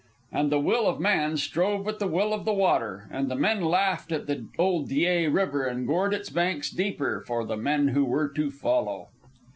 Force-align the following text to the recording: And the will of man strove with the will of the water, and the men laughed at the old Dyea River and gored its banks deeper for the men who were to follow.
And 0.31 0.51
the 0.51 0.59
will 0.59 0.87
of 0.87 0.99
man 0.99 1.37
strove 1.37 1.85
with 1.85 1.99
the 1.99 2.07
will 2.07 2.33
of 2.33 2.43
the 2.43 2.55
water, 2.55 3.07
and 3.11 3.29
the 3.29 3.35
men 3.35 3.61
laughed 3.63 4.11
at 4.11 4.25
the 4.25 4.47
old 4.57 4.89
Dyea 4.89 5.27
River 5.31 5.63
and 5.67 5.85
gored 5.85 6.11
its 6.15 6.31
banks 6.31 6.71
deeper 6.71 7.23
for 7.27 7.45
the 7.45 7.55
men 7.55 7.89
who 7.89 8.03
were 8.03 8.27
to 8.29 8.49
follow. 8.49 9.09